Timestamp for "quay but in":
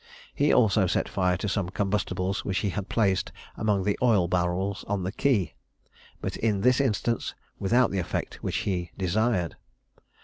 5.11-6.61